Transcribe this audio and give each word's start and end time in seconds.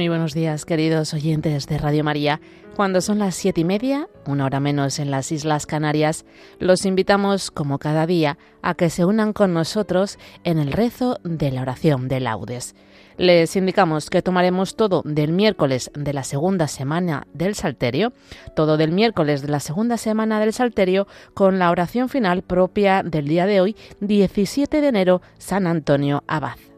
Muy 0.00 0.08
buenos 0.08 0.32
días, 0.32 0.64
queridos 0.64 1.12
oyentes 1.12 1.66
de 1.66 1.76
Radio 1.76 2.02
María. 2.02 2.40
Cuando 2.74 3.02
son 3.02 3.18
las 3.18 3.34
siete 3.34 3.60
y 3.60 3.64
media, 3.64 4.08
una 4.26 4.46
hora 4.46 4.58
menos 4.58 4.98
en 4.98 5.10
las 5.10 5.30
Islas 5.30 5.66
Canarias, 5.66 6.24
los 6.58 6.86
invitamos, 6.86 7.50
como 7.50 7.78
cada 7.78 8.06
día, 8.06 8.38
a 8.62 8.72
que 8.72 8.88
se 8.88 9.04
unan 9.04 9.34
con 9.34 9.52
nosotros 9.52 10.18
en 10.42 10.58
el 10.58 10.72
rezo 10.72 11.18
de 11.22 11.52
la 11.52 11.60
oración 11.60 12.08
de 12.08 12.18
laudes. 12.18 12.74
Les 13.18 13.54
indicamos 13.56 14.08
que 14.08 14.22
tomaremos 14.22 14.74
todo 14.74 15.02
del 15.04 15.32
miércoles 15.32 15.90
de 15.94 16.14
la 16.14 16.24
segunda 16.24 16.66
semana 16.66 17.26
del 17.34 17.54
Salterio, 17.54 18.14
todo 18.56 18.78
del 18.78 18.92
miércoles 18.92 19.42
de 19.42 19.48
la 19.48 19.60
segunda 19.60 19.98
semana 19.98 20.40
del 20.40 20.54
Salterio, 20.54 21.08
con 21.34 21.58
la 21.58 21.70
oración 21.70 22.08
final 22.08 22.40
propia 22.40 23.02
del 23.02 23.28
día 23.28 23.44
de 23.44 23.60
hoy, 23.60 23.76
17 24.00 24.80
de 24.80 24.88
enero, 24.88 25.20
San 25.36 25.66
Antonio 25.66 26.24
Abad. 26.26 26.69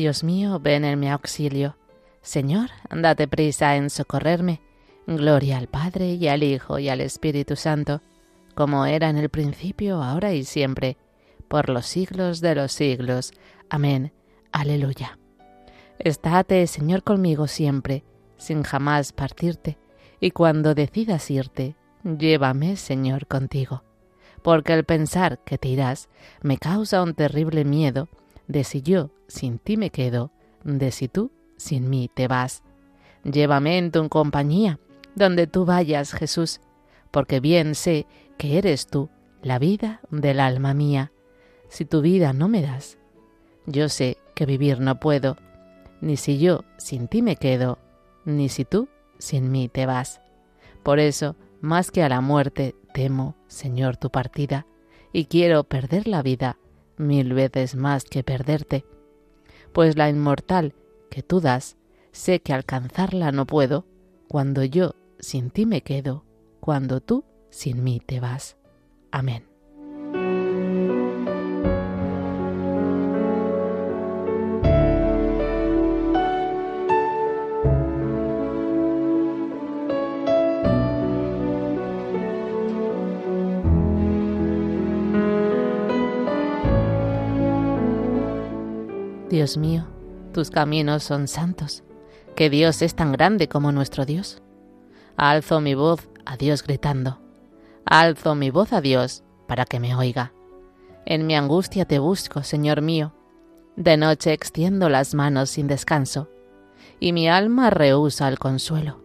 Dios 0.00 0.24
mío, 0.24 0.58
ven 0.60 0.86
en 0.86 0.98
mi 0.98 1.10
auxilio. 1.10 1.76
Señor, 2.22 2.70
date 2.90 3.28
prisa 3.28 3.76
en 3.76 3.90
socorrerme. 3.90 4.62
Gloria 5.06 5.58
al 5.58 5.66
Padre 5.66 6.14
y 6.14 6.26
al 6.26 6.42
Hijo 6.42 6.78
y 6.78 6.88
al 6.88 7.02
Espíritu 7.02 7.54
Santo, 7.54 8.00
como 8.54 8.86
era 8.86 9.10
en 9.10 9.18
el 9.18 9.28
principio, 9.28 10.02
ahora 10.02 10.32
y 10.32 10.44
siempre, 10.44 10.96
por 11.48 11.68
los 11.68 11.84
siglos 11.84 12.40
de 12.40 12.54
los 12.54 12.72
siglos. 12.72 13.32
Amén. 13.68 14.14
Aleluya. 14.52 15.18
Estate, 15.98 16.66
Señor, 16.66 17.02
conmigo 17.02 17.46
siempre, 17.46 18.02
sin 18.38 18.62
jamás 18.62 19.12
partirte, 19.12 19.76
y 20.18 20.30
cuando 20.30 20.74
decidas 20.74 21.30
irte, 21.30 21.76
llévame, 22.04 22.76
Señor, 22.76 23.26
contigo. 23.26 23.84
Porque 24.42 24.72
el 24.72 24.84
pensar 24.84 25.44
que 25.44 25.58
te 25.58 25.68
irás 25.68 26.08
me 26.40 26.56
causa 26.56 27.02
un 27.02 27.12
terrible 27.12 27.66
miedo 27.66 28.08
de 28.50 28.64
si 28.64 28.82
yo 28.82 29.10
sin 29.28 29.60
ti 29.60 29.76
me 29.76 29.90
quedo, 29.90 30.32
de 30.64 30.90
si 30.90 31.06
tú 31.06 31.30
sin 31.56 31.88
mí 31.88 32.10
te 32.12 32.26
vas. 32.26 32.64
Llévame 33.22 33.78
en 33.78 33.92
tu 33.92 34.08
compañía, 34.08 34.80
donde 35.14 35.46
tú 35.46 35.64
vayas, 35.64 36.12
Jesús, 36.12 36.60
porque 37.12 37.38
bien 37.38 37.76
sé 37.76 38.06
que 38.38 38.58
eres 38.58 38.88
tú 38.88 39.08
la 39.40 39.60
vida 39.60 40.00
del 40.10 40.40
alma 40.40 40.74
mía. 40.74 41.12
Si 41.68 41.84
tu 41.84 42.00
vida 42.00 42.32
no 42.32 42.48
me 42.48 42.60
das, 42.60 42.98
yo 43.66 43.88
sé 43.88 44.16
que 44.34 44.46
vivir 44.46 44.80
no 44.80 44.98
puedo, 44.98 45.36
ni 46.00 46.16
si 46.16 46.38
yo 46.38 46.64
sin 46.76 47.06
ti 47.06 47.22
me 47.22 47.36
quedo, 47.36 47.78
ni 48.24 48.48
si 48.48 48.64
tú 48.64 48.88
sin 49.18 49.52
mí 49.52 49.68
te 49.68 49.86
vas. 49.86 50.20
Por 50.82 50.98
eso, 50.98 51.36
más 51.60 51.92
que 51.92 52.02
a 52.02 52.08
la 52.08 52.20
muerte, 52.20 52.74
temo, 52.94 53.36
Señor, 53.46 53.96
tu 53.96 54.10
partida, 54.10 54.66
y 55.12 55.26
quiero 55.26 55.62
perder 55.62 56.08
la 56.08 56.22
vida 56.22 56.56
mil 57.00 57.34
veces 57.34 57.74
más 57.74 58.04
que 58.04 58.22
perderte 58.22 58.84
pues 59.72 59.96
la 59.96 60.08
inmortal 60.08 60.74
que 61.10 61.22
tú 61.22 61.40
das, 61.40 61.76
sé 62.12 62.40
que 62.40 62.52
alcanzarla 62.52 63.32
no 63.32 63.46
puedo, 63.46 63.86
cuando 64.28 64.64
yo 64.64 64.94
sin 65.18 65.50
ti 65.50 65.66
me 65.66 65.82
quedo, 65.82 66.24
cuando 66.60 67.00
tú 67.00 67.24
sin 67.50 67.82
mí 67.82 68.00
te 68.00 68.20
vas. 68.20 68.56
Amén. 69.10 69.49
Dios 89.40 89.56
mío, 89.56 89.86
tus 90.34 90.50
caminos 90.50 91.02
son 91.02 91.26
santos, 91.26 91.82
que 92.36 92.50
Dios 92.50 92.82
es 92.82 92.94
tan 92.94 93.10
grande 93.10 93.48
como 93.48 93.72
nuestro 93.72 94.04
Dios. 94.04 94.42
Alzo 95.16 95.62
mi 95.62 95.74
voz 95.74 96.10
a 96.26 96.36
Dios 96.36 96.62
gritando, 96.62 97.22
alzo 97.86 98.34
mi 98.34 98.50
voz 98.50 98.74
a 98.74 98.82
Dios 98.82 99.24
para 99.48 99.64
que 99.64 99.80
me 99.80 99.94
oiga. 99.94 100.34
En 101.06 101.26
mi 101.26 101.36
angustia 101.36 101.86
te 101.86 101.98
busco, 101.98 102.42
Señor 102.42 102.82
mío. 102.82 103.14
De 103.76 103.96
noche 103.96 104.34
extiendo 104.34 104.90
las 104.90 105.14
manos 105.14 105.48
sin 105.48 105.68
descanso, 105.68 106.28
y 107.00 107.14
mi 107.14 107.26
alma 107.26 107.70
rehúsa 107.70 108.28
el 108.28 108.38
consuelo. 108.38 109.00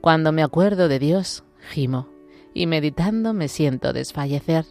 Cuando 0.00 0.32
me 0.32 0.42
acuerdo 0.42 0.88
de 0.88 0.98
Dios, 0.98 1.44
gimo, 1.68 2.08
y 2.54 2.66
meditando 2.66 3.34
me 3.34 3.48
siento 3.48 3.92
desfallecer. 3.92 4.64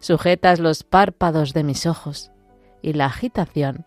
Sujetas 0.00 0.60
los 0.60 0.82
párpados 0.82 1.54
de 1.54 1.64
mis 1.64 1.86
ojos, 1.86 2.30
y 2.82 2.92
la 2.92 3.06
agitación 3.06 3.86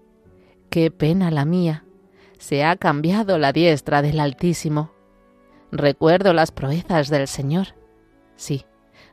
Qué 0.71 0.89
pena 0.89 1.31
la 1.31 1.43
mía. 1.43 1.83
Se 2.39 2.63
ha 2.63 2.77
cambiado 2.77 3.37
la 3.37 3.51
diestra 3.51 4.01
del 4.01 4.21
Altísimo. 4.21 4.93
Recuerdo 5.69 6.31
las 6.31 6.53
proezas 6.53 7.09
del 7.09 7.27
Señor. 7.27 7.75
Sí, 8.37 8.65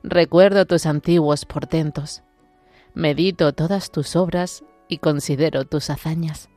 recuerdo 0.04 0.66
tus 0.66 0.86
antiguos 0.86 1.46
portentos. 1.46 2.22
Medito 2.94 3.52
todas 3.54 3.90
tus 3.90 4.14
obras 4.14 4.62
y 4.86 4.98
considero 4.98 5.64
tus 5.64 5.90
hazañas. 5.90 6.48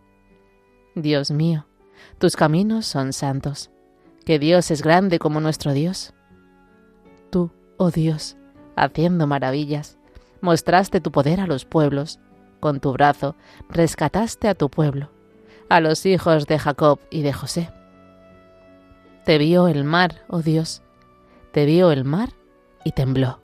Dios 0.94 1.32
mío, 1.32 1.66
tus 2.20 2.36
caminos 2.36 2.86
son 2.86 3.12
santos. 3.12 3.72
Que 4.24 4.38
Dios 4.38 4.70
es 4.70 4.84
grande 4.84 5.18
como 5.18 5.42
nuestro 5.42 5.74
Dios. 5.74 6.14
Tú, 7.32 7.52
oh 7.78 7.90
Dios, 7.90 8.38
haciendo 8.76 9.26
maravillas, 9.26 9.98
mostraste 10.42 11.02
tu 11.02 11.12
poder 11.12 11.40
a 11.40 11.48
los 11.48 11.66
pueblos 11.66 12.20
con 12.62 12.80
tu 12.80 12.94
brazo 12.94 13.36
rescataste 13.70 14.48
a 14.48 14.56
tu 14.56 14.70
pueblo, 14.70 15.10
a 15.68 15.82
los 15.82 16.06
hijos 16.06 16.48
de 16.48 16.58
Jacob 16.58 17.00
y 17.10 17.24
de 17.24 17.34
José. 17.34 17.70
Te 19.26 19.38
vio 19.38 19.68
el 19.68 19.84
mar, 19.84 20.24
oh 20.30 20.42
Dios, 20.42 20.82
te 21.52 21.66
vio 21.66 21.92
el 21.92 22.06
mar 22.06 22.30
y 22.86 22.94
tembló. 22.94 23.42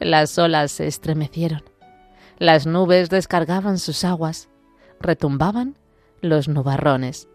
Las 0.00 0.38
olas 0.38 0.72
se 0.72 0.86
estremecieron, 0.86 1.62
las 2.38 2.66
nubes 2.66 3.10
descargaban 3.10 3.78
sus 3.78 4.04
aguas, 4.04 4.48
retumbaban 4.98 5.76
los 6.22 6.48
nubarrones, 6.48 7.28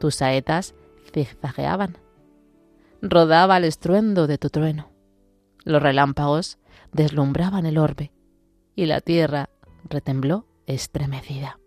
tus 0.00 0.16
saetas 0.16 0.74
zigzagueaban. 1.12 1.96
Rodaba 3.00 3.56
el 3.56 3.64
estruendo 3.64 4.26
de 4.26 4.38
tu 4.38 4.50
trueno, 4.50 4.90
los 5.64 5.82
relámpagos 5.82 6.58
deslumbraban 6.92 7.66
el 7.66 7.78
orbe, 7.78 8.12
y 8.74 8.86
la 8.86 9.00
tierra 9.00 9.48
retembló 9.88 10.46
estremecida. 10.66 11.58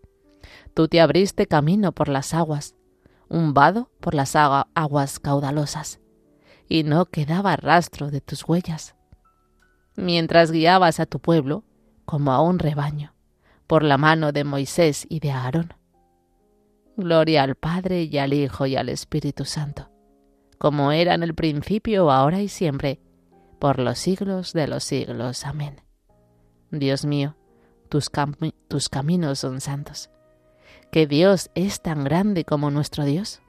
Tú 0.73 0.87
te 0.87 1.01
abriste 1.01 1.47
camino 1.47 1.91
por 1.91 2.09
las 2.09 2.33
aguas, 2.33 2.75
un 3.29 3.53
vado 3.53 3.89
por 3.99 4.13
las 4.13 4.35
aguas 4.35 5.19
caudalosas, 5.19 5.99
y 6.67 6.83
no 6.83 7.05
quedaba 7.05 7.55
rastro 7.55 8.11
de 8.11 8.21
tus 8.21 8.47
huellas. 8.47 8.95
Mientras 9.95 10.51
guiabas 10.51 10.99
a 10.99 11.05
tu 11.05 11.19
pueblo, 11.19 11.63
como 12.05 12.31
a 12.31 12.41
un 12.41 12.59
rebaño, 12.59 13.13
por 13.67 13.83
la 13.83 13.97
mano 13.97 14.31
de 14.31 14.43
Moisés 14.43 15.05
y 15.09 15.19
de 15.19 15.31
Aarón. 15.31 15.73
Gloria 16.97 17.43
al 17.43 17.55
Padre 17.55 18.03
y 18.03 18.17
al 18.17 18.33
Hijo 18.33 18.65
y 18.65 18.75
al 18.75 18.89
Espíritu 18.89 19.45
Santo, 19.45 19.89
como 20.57 20.91
era 20.91 21.13
en 21.13 21.23
el 21.23 21.33
principio, 21.33 22.11
ahora 22.11 22.41
y 22.41 22.47
siempre, 22.47 23.01
por 23.59 23.79
los 23.79 23.97
siglos 23.97 24.53
de 24.53 24.67
los 24.67 24.83
siglos. 24.83 25.45
Amén. 25.45 25.81
Dios 26.71 27.05
mío, 27.05 27.35
tus, 27.89 28.09
caminos 28.89 29.39
son 29.39 29.61
santos. 29.61 30.09
Que 30.91 31.07
Dios 31.07 31.49
es 31.55 31.81
tan 31.81 32.03
grande 32.03 32.45
como 32.45 32.71
nuestro 32.71 33.05
Dios. 33.05 33.41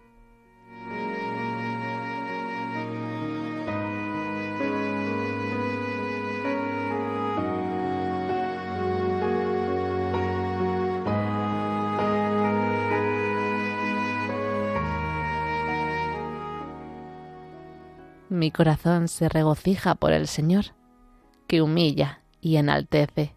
Mi 18.29 18.51
corazón 18.51 19.09
se 19.09 19.29
regocija 19.29 19.95
por 19.95 20.13
el 20.13 20.27
Señor, 20.27 20.67
que 21.47 21.63
humilla 21.63 22.23
y 22.41 22.57
enaltece 22.57 23.37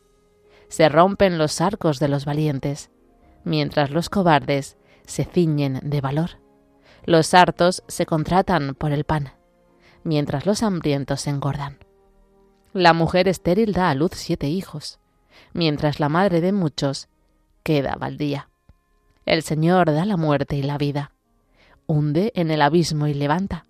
Se 0.71 0.87
rompen 0.87 1.37
los 1.37 1.59
arcos 1.59 1.99
de 1.99 2.07
los 2.07 2.23
valientes, 2.23 2.91
mientras 3.43 3.91
los 3.91 4.09
cobardes 4.09 4.77
se 5.05 5.25
ciñen 5.25 5.81
de 5.83 5.99
valor. 5.99 6.39
Los 7.03 7.33
hartos 7.33 7.83
se 7.89 8.05
contratan 8.05 8.73
por 8.75 8.93
el 8.93 9.03
pan, 9.03 9.33
mientras 10.05 10.45
los 10.45 10.63
hambrientos 10.63 11.19
se 11.19 11.29
engordan. 11.29 11.79
La 12.71 12.93
mujer 12.93 13.27
estéril 13.27 13.73
da 13.73 13.89
a 13.89 13.95
luz 13.95 14.11
siete 14.13 14.47
hijos, 14.47 15.01
mientras 15.51 15.99
la 15.99 16.07
madre 16.07 16.39
de 16.39 16.53
muchos 16.53 17.09
queda 17.63 17.95
baldía. 17.95 18.49
El 19.25 19.43
Señor 19.43 19.91
da 19.91 20.05
la 20.05 20.15
muerte 20.15 20.55
y 20.55 20.63
la 20.63 20.77
vida, 20.77 21.11
hunde 21.85 22.31
en 22.33 22.49
el 22.49 22.61
abismo 22.61 23.07
y 23.07 23.13
levanta, 23.13 23.65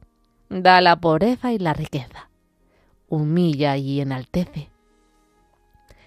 da 0.49 0.81
la 0.81 0.97
pobreza 0.97 1.51
y 1.51 1.57
la 1.57 1.73
riqueza, 1.73 2.29
humilla 3.09 3.75
y 3.75 4.01
enaltece. 4.01 4.70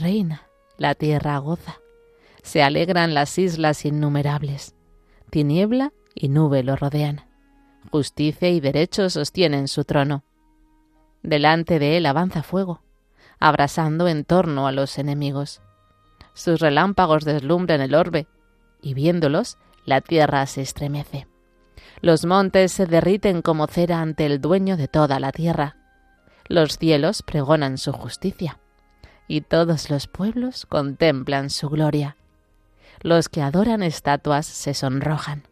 Reina, 0.00 0.48
la 0.78 0.94
tierra 0.94 1.38
goza, 1.38 1.80
se 2.42 2.62
alegran 2.62 3.14
las 3.14 3.38
islas 3.38 3.84
innumerables, 3.84 4.74
tiniebla 5.30 5.92
y 6.14 6.28
nube 6.28 6.62
lo 6.62 6.74
rodean, 6.74 7.26
justicia 7.90 8.48
y 8.48 8.60
derecho 8.60 9.10
sostienen 9.10 9.68
su 9.68 9.84
trono. 9.84 10.24
Delante 11.22 11.78
de 11.78 11.98
él 11.98 12.06
avanza 12.06 12.42
fuego, 12.42 12.82
abrasando 13.38 14.08
en 14.08 14.24
torno 14.24 14.66
a 14.66 14.72
los 14.72 14.98
enemigos. 14.98 15.60
Sus 16.32 16.60
relámpagos 16.60 17.24
deslumbran 17.24 17.82
el 17.82 17.94
orbe, 17.94 18.26
y 18.80 18.94
viéndolos, 18.94 19.58
la 19.84 20.00
tierra 20.00 20.46
se 20.46 20.62
estremece. 20.62 21.26
Los 22.00 22.24
montes 22.24 22.72
se 22.72 22.86
derriten 22.86 23.42
como 23.42 23.66
cera 23.66 24.00
ante 24.00 24.24
el 24.24 24.40
dueño 24.40 24.78
de 24.78 24.88
toda 24.88 25.20
la 25.20 25.32
tierra. 25.32 25.76
Los 26.48 26.78
cielos 26.78 27.22
pregonan 27.22 27.76
su 27.76 27.92
justicia 27.92 28.58
y 29.30 29.42
todos 29.42 29.90
los 29.90 30.08
pueblos 30.08 30.66
contemplan 30.66 31.50
su 31.50 31.68
gloria. 31.68 32.16
Los 33.00 33.28
que 33.28 33.42
adoran 33.42 33.80
estatuas 33.80 34.44
se 34.44 34.74
sonrojan, 34.74 35.44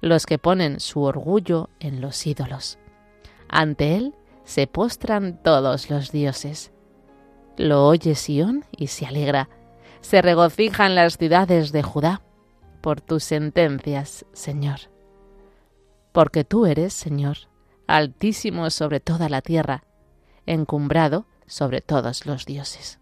los 0.00 0.24
que 0.24 0.38
ponen 0.38 0.80
su 0.80 1.02
orgullo 1.02 1.68
en 1.78 2.00
los 2.00 2.26
ídolos. 2.26 2.78
Ante 3.50 3.96
él 3.96 4.14
se 4.44 4.66
postran 4.66 5.42
todos 5.42 5.90
los 5.90 6.10
dioses. 6.10 6.72
Lo 7.58 7.86
oye 7.86 8.14
Sión 8.14 8.64
y 8.74 8.86
se 8.86 9.04
alegra, 9.04 9.50
se 10.00 10.22
regocijan 10.22 10.94
las 10.94 11.18
ciudades 11.18 11.70
de 11.70 11.82
Judá 11.82 12.22
por 12.80 13.02
tus 13.02 13.24
sentencias, 13.24 14.24
Señor. 14.32 14.80
Porque 16.12 16.44
tú 16.44 16.64
eres, 16.64 16.94
Señor, 16.94 17.36
altísimo 17.86 18.70
sobre 18.70 19.00
toda 19.00 19.28
la 19.28 19.42
tierra, 19.42 19.84
encumbrado 20.46 21.26
sobre 21.46 21.82
todos 21.82 22.24
los 22.24 22.46
dioses. 22.46 23.01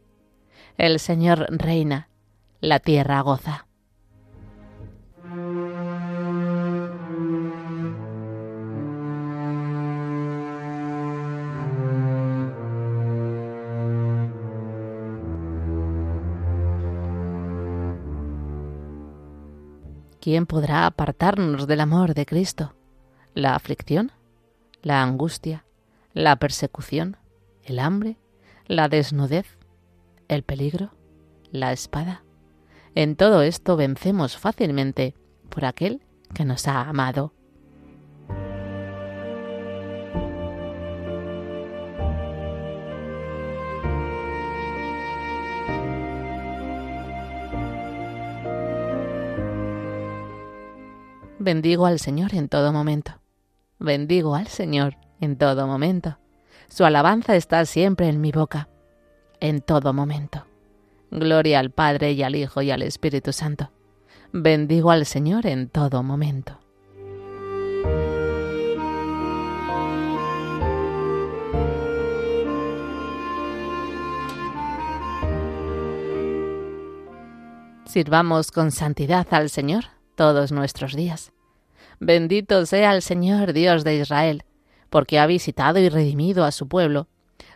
El 0.77 0.99
Señor 0.99 1.47
reina, 1.49 2.09
la 2.59 2.79
tierra 2.79 3.21
goza. 3.21 3.67
¿Quién 20.21 20.45
podrá 20.45 20.85
apartarnos 20.85 21.65
del 21.65 21.81
amor 21.81 22.13
de 22.13 22.27
Cristo? 22.27 22.75
¿La 23.33 23.55
aflicción? 23.55 24.11
¿La 24.83 25.01
angustia? 25.01 25.65
¿La 26.13 26.35
persecución? 26.35 27.17
¿El 27.63 27.79
hambre? 27.79 28.17
¿La 28.67 28.87
desnudez? 28.87 29.60
El 30.35 30.43
peligro, 30.43 30.91
la 31.51 31.73
espada. 31.73 32.23
En 32.95 33.15
todo 33.15 33.41
esto 33.41 33.75
vencemos 33.75 34.37
fácilmente 34.37 35.13
por 35.49 35.65
aquel 35.65 36.01
que 36.33 36.45
nos 36.45 36.67
ha 36.67 36.81
amado. 36.81 37.33
Bendigo 51.39 51.87
al 51.87 51.99
Señor 51.99 52.35
en 52.35 52.47
todo 52.49 52.71
momento. 52.71 53.19
Bendigo 53.79 54.35
al 54.35 54.47
Señor 54.47 54.95
en 55.19 55.37
todo 55.37 55.65
momento. 55.65 56.19
Su 56.69 56.85
alabanza 56.85 57.35
está 57.35 57.65
siempre 57.65 58.07
en 58.07 58.21
mi 58.21 58.31
boca 58.31 58.69
en 59.41 59.59
todo 59.61 59.91
momento. 59.91 60.45
Gloria 61.09 61.59
al 61.59 61.71
Padre 61.71 62.13
y 62.13 62.23
al 62.23 62.35
Hijo 62.35 62.61
y 62.61 62.71
al 62.71 62.83
Espíritu 62.83 63.33
Santo. 63.33 63.71
Bendigo 64.31 64.91
al 64.91 65.05
Señor 65.05 65.45
en 65.45 65.67
todo 65.67 66.03
momento. 66.03 66.57
Sirvamos 77.85 78.51
con 78.51 78.71
santidad 78.71 79.27
al 79.31 79.49
Señor 79.49 79.83
todos 80.15 80.53
nuestros 80.53 80.95
días. 80.95 81.33
Bendito 81.99 82.65
sea 82.65 82.95
el 82.95 83.01
Señor 83.01 83.51
Dios 83.51 83.83
de 83.83 83.97
Israel, 83.97 84.45
porque 84.89 85.19
ha 85.19 85.25
visitado 85.25 85.77
y 85.77 85.89
redimido 85.89 86.45
a 86.45 86.51
su 86.51 86.69
pueblo 86.69 87.07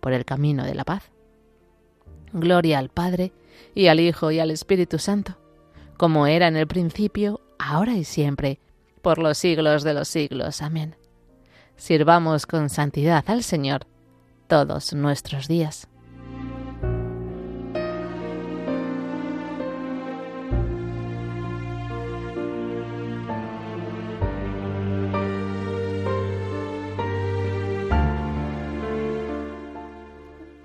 por 0.00 0.12
el 0.12 0.24
camino 0.24 0.64
de 0.64 0.74
la 0.74 0.84
paz. 0.84 1.10
Gloria 2.32 2.78
al 2.78 2.88
Padre, 2.88 3.32
y 3.74 3.88
al 3.88 4.00
Hijo, 4.00 4.30
y 4.30 4.38
al 4.38 4.50
Espíritu 4.50 4.98
Santo, 4.98 5.36
como 5.96 6.26
era 6.26 6.48
en 6.48 6.56
el 6.56 6.66
principio, 6.66 7.40
ahora 7.58 7.94
y 7.94 8.04
siempre, 8.04 8.58
por 9.02 9.18
los 9.18 9.38
siglos 9.38 9.82
de 9.82 9.94
los 9.94 10.08
siglos. 10.08 10.62
Amén. 10.62 10.96
Sirvamos 11.76 12.46
con 12.46 12.68
santidad 12.68 13.24
al 13.26 13.42
Señor 13.42 13.86
todos 14.48 14.92
nuestros 14.92 15.48
días. 15.48 15.89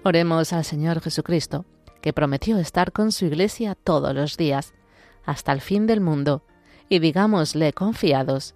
Oremos 0.07 0.53
al 0.53 0.63
Señor 0.63 1.01
Jesucristo, 1.01 1.65
que 2.00 2.13
prometió 2.13 2.59
estar 2.59 2.91
con 2.91 3.12
su 3.12 3.25
Iglesia 3.25 3.74
todos 3.74 4.13
los 4.13 4.38
días, 4.38 4.75
hasta 5.25 5.51
el 5.51 5.62
fin 5.62 5.88
del 5.88 6.00
mundo, 6.00 6.43
y 6.88 7.00
digámosle 7.00 7.74
confiados, 7.74 8.53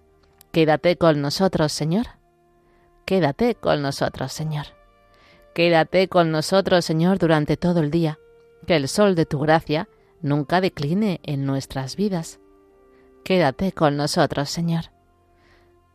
Quédate 0.52 0.96
con 0.96 1.20
nosotros, 1.20 1.72
Señor. 1.72 2.06
Quédate 3.04 3.56
con 3.56 3.82
nosotros, 3.82 4.32
Señor. 4.32 4.66
Quédate 5.52 6.06
con 6.06 6.30
nosotros, 6.30 6.84
Señor, 6.84 7.18
durante 7.18 7.56
todo 7.56 7.80
el 7.80 7.90
día, 7.90 8.20
que 8.68 8.76
el 8.76 8.86
sol 8.86 9.16
de 9.16 9.26
tu 9.26 9.40
gracia 9.40 9.88
nunca 10.22 10.60
decline 10.60 11.18
en 11.24 11.46
nuestras 11.46 11.96
vidas. 11.96 12.38
Quédate 13.24 13.72
con 13.72 13.96
nosotros, 13.96 14.50
Señor. 14.50 14.92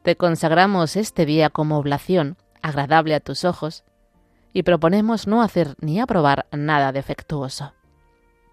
Te 0.04 0.18
consagramos 0.18 0.98
este 0.98 1.26
día 1.26 1.50
como 1.50 1.78
oblación 1.78 2.36
agradable 2.62 3.16
a 3.16 3.22
tus 3.22 3.46
ojos, 3.46 3.86
y 4.56 4.64
proponemos 4.64 5.28
no 5.28 5.42
hacer 5.42 5.76
ni 5.82 6.00
aprobar 6.00 6.48
nada 6.54 6.94
defectuoso. 6.94 7.74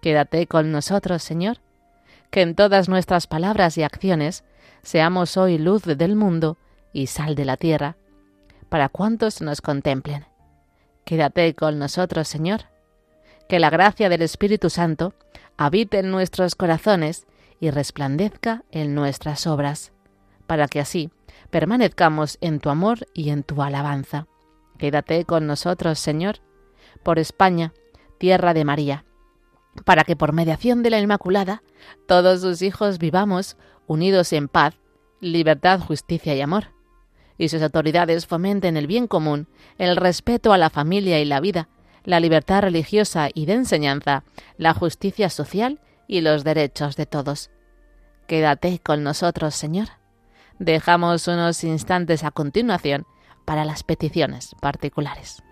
Quédate 0.01 0.47
con 0.47 0.69
nosotros, 0.69 1.23
Señor, 1.23 1.59
que 2.29 2.41
en 2.41 2.55
todas 2.55 2.89
nuestras 2.89 3.25
palabras 3.25 3.77
y 3.77 3.83
acciones 3.83 4.43
seamos 4.81 5.37
hoy 5.37 5.57
luz 5.57 5.83
del 5.83 6.17
mundo 6.17 6.57
y 6.91 7.07
sal 7.07 7.35
de 7.35 7.45
la 7.45 7.55
tierra, 7.55 7.95
para 8.67 8.89
cuantos 8.89 9.41
nos 9.41 9.61
contemplen. 9.61 10.25
Quédate 11.05 11.55
con 11.55 11.79
nosotros, 11.79 12.27
Señor, 12.27 12.63
que 13.47 13.59
la 13.59 13.69
gracia 13.69 14.09
del 14.09 14.23
Espíritu 14.23 14.69
Santo 14.69 15.13
habite 15.55 15.99
en 15.99 16.11
nuestros 16.11 16.55
corazones 16.55 17.27
y 17.61 17.69
resplandezca 17.69 18.65
en 18.71 18.93
nuestras 18.93 19.47
obras, 19.47 19.93
para 20.47 20.67
que 20.67 20.81
así 20.81 21.11
permanezcamos 21.49 22.39
en 22.41 22.59
tu 22.59 22.69
amor 22.69 23.07
y 23.13 23.29
en 23.29 23.43
tu 23.43 23.63
alabanza. 23.63 24.27
Quédate 24.83 25.23
con 25.23 25.47
nosotros, 25.47 25.97
Señor, 25.97 26.39
por 27.03 27.17
España, 27.17 27.71
tierra 28.17 28.53
de 28.53 28.65
María, 28.65 29.05
para 29.85 30.03
que 30.03 30.17
por 30.17 30.33
mediación 30.33 30.83
de 30.83 30.89
la 30.89 30.99
Inmaculada 30.99 31.63
todos 32.05 32.41
sus 32.41 32.61
hijos 32.61 32.97
vivamos 32.97 33.55
unidos 33.87 34.33
en 34.33 34.49
paz, 34.49 34.75
libertad, 35.21 35.79
justicia 35.79 36.35
y 36.35 36.41
amor, 36.41 36.73
y 37.37 37.47
sus 37.47 37.61
autoridades 37.61 38.27
fomenten 38.27 38.75
el 38.75 38.87
bien 38.87 39.07
común, 39.07 39.47
el 39.77 39.95
respeto 39.95 40.51
a 40.51 40.57
la 40.57 40.69
familia 40.69 41.21
y 41.21 41.23
la 41.23 41.39
vida, 41.39 41.69
la 42.03 42.19
libertad 42.19 42.63
religiosa 42.63 43.29
y 43.33 43.45
de 43.45 43.53
enseñanza, 43.53 44.25
la 44.57 44.73
justicia 44.73 45.29
social 45.29 45.79
y 46.09 46.19
los 46.19 46.43
derechos 46.43 46.97
de 46.97 47.05
todos. 47.05 47.51
Quédate 48.27 48.79
con 48.79 49.01
nosotros, 49.01 49.55
Señor. 49.55 49.87
Dejamos 50.59 51.29
unos 51.29 51.63
instantes 51.63 52.25
a 52.25 52.31
continuación 52.31 53.05
para 53.45 53.65
las 53.65 53.83
peticiones 53.83 54.55
particulares. 54.59 55.43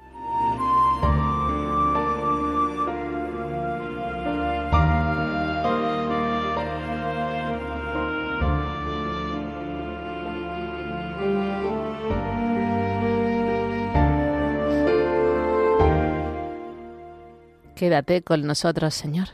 Quédate 17.81 18.21
con 18.21 18.45
nosotros, 18.45 18.93
Señor. 18.93 19.29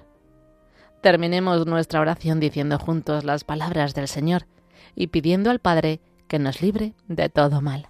Terminemos 1.01 1.67
nuestra 1.67 1.99
oración 1.99 2.39
diciendo 2.39 2.79
juntos 2.79 3.25
las 3.25 3.43
palabras 3.43 3.93
del 3.93 4.07
Señor 4.07 4.47
y 4.95 5.07
pidiendo 5.07 5.49
al 5.49 5.59
Padre 5.59 5.99
que 6.29 6.39
nos 6.39 6.61
libre 6.61 6.93
de 7.09 7.27
todo 7.27 7.59
mal. 7.59 7.89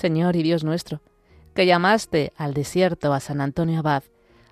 Señor 0.00 0.34
y 0.34 0.42
Dios 0.42 0.64
nuestro, 0.64 1.02
que 1.54 1.66
llamaste 1.66 2.32
al 2.36 2.54
desierto 2.54 3.12
a 3.12 3.20
San 3.20 3.42
Antonio 3.42 3.80
Abad 3.80 4.02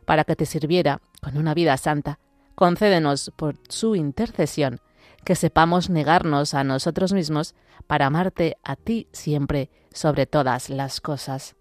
para 0.04 0.24
que 0.24 0.36
te 0.36 0.44
sirviera 0.44 1.00
con 1.22 1.38
una 1.38 1.54
vida 1.54 1.76
santa, 1.78 2.18
concédenos 2.54 3.32
por 3.34 3.56
su 3.68 3.96
intercesión 3.96 4.80
que 5.24 5.34
sepamos 5.34 5.88
negarnos 5.88 6.52
a 6.52 6.64
nosotros 6.64 7.12
mismos 7.12 7.54
para 7.86 8.06
amarte 8.06 8.58
a 8.62 8.76
ti 8.76 9.08
siempre 9.12 9.70
sobre 9.90 10.26
todas 10.26 10.68
las 10.68 11.00
cosas. 11.00 11.56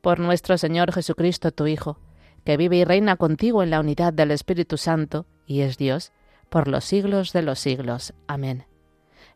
Por 0.00 0.18
nuestro 0.18 0.58
Señor 0.58 0.92
Jesucristo, 0.92 1.52
tu 1.52 1.66
Hijo, 1.66 1.98
que 2.44 2.56
vive 2.56 2.78
y 2.78 2.84
reina 2.84 3.16
contigo 3.16 3.62
en 3.62 3.70
la 3.70 3.80
unidad 3.80 4.12
del 4.12 4.32
Espíritu 4.32 4.76
Santo 4.76 5.26
y 5.46 5.60
es 5.60 5.78
Dios, 5.78 6.12
por 6.48 6.66
los 6.66 6.84
siglos 6.84 7.32
de 7.32 7.42
los 7.42 7.60
siglos. 7.60 8.12
Amén. 8.26 8.66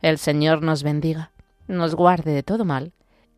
El 0.03 0.19
Señor 0.19 0.63
nos 0.63 0.83
bendiga, 0.83 1.33
nos 1.69 1.95
guarde 1.95 2.33
de 2.33 2.43
todo 2.43 2.65
mal, 2.65 2.93